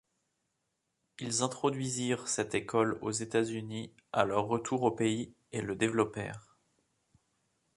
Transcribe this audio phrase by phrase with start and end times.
[1.19, 6.57] Ils introduisirent cette école aux États-Unis à leur retour au pays, et le développèrent.